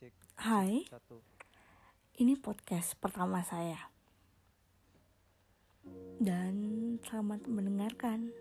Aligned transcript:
cek 0.00 0.16
Hai, 0.40 0.88
satu 0.88 1.20
ini 2.16 2.32
podcast 2.32 2.96
pertama 2.96 3.44
saya. 3.44 3.76
Dan 6.16 6.96
selamat 7.04 7.44
mendengarkan. 7.44 8.32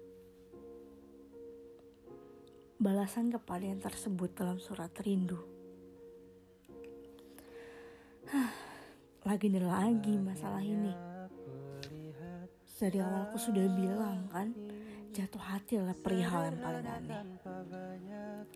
Balasan 2.79 3.27
kepada 3.27 3.67
yang 3.67 3.83
tersebut 3.83 4.31
dalam 4.39 4.55
surat 4.63 4.87
rindu. 5.03 5.35
Hah, 8.32 8.55
lagi 9.28 9.52
dan 9.52 9.68
lagi 9.68 10.16
masalah 10.16 10.64
ini. 10.64 10.96
Dari 12.80 13.04
awal 13.04 13.28
aku 13.28 13.36
sudah 13.36 13.68
bilang 13.76 14.32
kan, 14.32 14.55
jatuh 15.20 15.43
hati 15.43 15.75
adalah 15.75 15.97
perihal 15.99 16.41
yang 16.47 16.59
paling 16.63 16.88
aneh. 16.88 17.20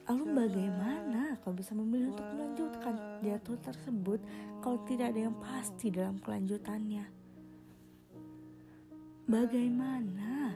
Lalu 0.07 0.23
bagaimana 0.31 1.35
kau 1.43 1.51
bisa 1.51 1.75
memilih 1.75 2.15
untuk 2.15 2.27
melanjutkan 2.31 2.95
jatuh 3.19 3.57
tersebut 3.59 4.19
kalau 4.63 4.79
tidak 4.87 5.11
ada 5.11 5.27
yang 5.27 5.35
pasti 5.43 5.91
dalam 5.91 6.15
kelanjutannya? 6.23 7.03
Bagaimana? 9.27 10.55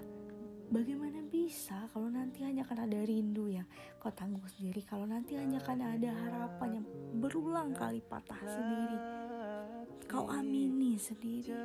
Bagaimana 0.67 1.23
bisa 1.31 1.87
kalau 1.95 2.11
nanti 2.11 2.43
hanya 2.43 2.67
akan 2.67 2.91
ada 2.91 2.99
rindu 3.07 3.47
yang 3.47 3.63
kau 4.03 4.11
tanggung 4.11 4.43
sendiri 4.51 4.83
Kalau 4.83 5.07
nanti 5.07 5.39
hanya 5.39 5.63
akan 5.63 5.79
ada 5.79 6.11
harapan 6.11 6.83
yang 6.83 6.85
berulang 7.23 7.71
kali 7.71 8.03
patah 8.03 8.35
sendiri 8.43 8.99
Kau 10.11 10.27
amini 10.27 10.99
sendiri 10.99 11.55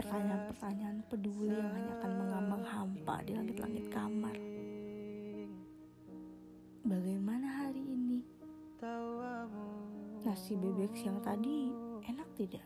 Pertanyaan-pertanyaan 0.00 1.04
peduli 1.12 1.52
yang 1.52 1.68
hanya 1.76 1.92
akan 2.00 2.12
mengambang 2.24 2.64
hampa 2.64 3.20
di 3.20 3.36
langit-langit 3.36 3.84
kamar 3.92 4.32
Bagaimana 6.80 7.46
hari 7.60 7.84
ini? 7.84 8.24
Nasi 10.24 10.56
bebek 10.56 10.96
siang 10.96 11.20
tadi 11.20 11.68
enak 12.08 12.28
tidak? 12.32 12.64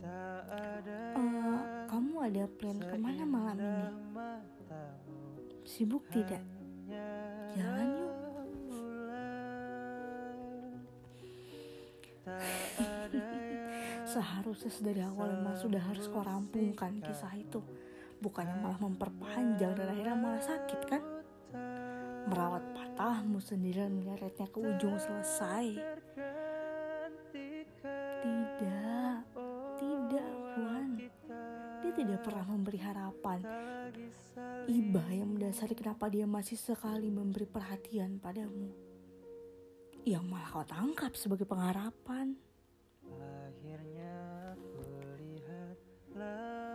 Eh, 0.00 1.60
kamu 1.84 2.14
ada 2.24 2.48
plan 2.48 2.80
ke 2.80 2.96
mana 2.96 3.22
malam 3.28 3.60
ini? 3.60 3.86
Sibuk 5.68 6.08
tidak? 6.08 6.40
Jalan 7.52 7.88
yuk. 8.00 8.03
Seharusnya 14.14 14.70
dari 14.78 15.02
awal 15.02 15.42
memang 15.42 15.58
sudah 15.58 15.82
harus 15.90 16.06
kau 16.06 16.22
rampungkan 16.22 17.02
kisah 17.02 17.34
itu. 17.34 17.58
Bukannya 18.22 18.62
malah 18.62 18.78
memperpanjang 18.78 19.74
dan 19.74 19.90
akhirnya 19.90 20.14
malah 20.14 20.38
sakit 20.38 20.80
kan? 20.86 21.02
Merawat 22.30 22.62
patahmu 22.78 23.42
sendiri 23.42 23.82
dan 23.82 23.98
menyeretnya 23.98 24.46
ke 24.46 24.58
ujung 24.62 24.94
selesai. 25.02 25.66
Tidak, 28.22 29.18
tidak 29.82 30.28
Juan. 30.54 30.88
Dia 31.82 31.92
tidak 31.98 32.20
pernah 32.22 32.46
memberi 32.54 32.78
harapan. 32.78 33.42
Iba 34.70 35.04
yang 35.10 35.34
mendasari 35.34 35.74
kenapa 35.74 36.06
dia 36.06 36.30
masih 36.30 36.54
sekali 36.54 37.10
memberi 37.10 37.50
perhatian 37.50 38.22
padamu. 38.22 38.70
Yang 40.06 40.24
malah 40.30 40.54
kau 40.54 40.62
tangkap 40.62 41.18
sebagai 41.18 41.50
pengharapan. 41.50 42.53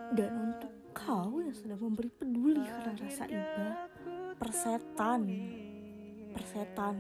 Dan 0.10 0.32
untuk 0.52 0.74
kau 0.96 1.40
yang 1.40 1.54
sudah 1.54 1.78
memberi 1.78 2.10
peduli 2.10 2.66
karena 2.66 2.94
rasa 2.98 3.26
iba, 3.30 3.88
persetan, 4.36 5.22
persetan. 6.34 6.96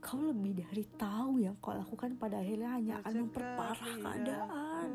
Kau 0.00 0.20
lebih 0.24 0.64
dari 0.64 0.84
tahu 0.96 1.44
yang 1.44 1.60
kau 1.60 1.76
lakukan 1.76 2.16
pada 2.16 2.40
akhirnya 2.40 2.70
hanya 2.80 2.94
akan 3.04 3.14
memperparah 3.28 3.92
keadaan. 4.00 4.90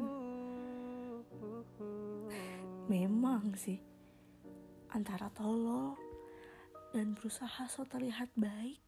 Memang 2.90 3.54
sih, 3.54 3.78
antara 4.90 5.30
tolol 5.30 5.96
dan 6.94 7.14
berusaha 7.14 7.66
so 7.70 7.86
terlihat 7.86 8.30
baik 8.34 8.82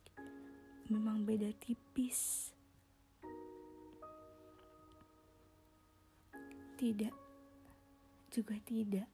memang 0.90 1.26
beda 1.26 1.50
tipis. 1.58 2.55
Tidak, 6.76 7.16
juga 8.30 8.56
tidak. 8.68 9.08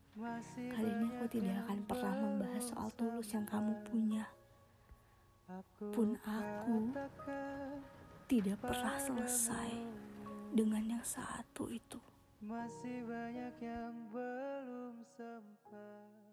Kali 0.58 0.90
ini 0.92 1.08
aku 1.14 1.26
tidak 1.30 1.56
akan 1.66 1.80
pernah 1.86 2.16
membahas 2.18 2.64
soal 2.68 2.90
tulus 2.98 3.30
yang 3.32 3.46
kamu 3.46 3.78
punya. 3.86 4.26
Pun 5.94 6.18
aku 6.26 6.92
tidak 8.26 8.58
pernah 8.66 8.98
selesai 8.98 9.72
dengan 10.52 10.98
yang 10.98 11.06
satu 11.06 11.70
itu. 11.70 12.02
masih 12.42 13.06
banyak 13.06 13.54
yang 13.62 13.94
belum 14.10 15.06
sempat 15.14 16.31